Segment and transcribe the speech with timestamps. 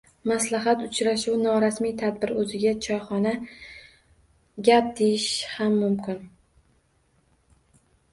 [0.29, 3.33] Maslahat uchrashuvi norasmiy tadbir, oʻziga choyxona,
[4.69, 5.27] gap deyish
[5.59, 6.25] ham mumkin.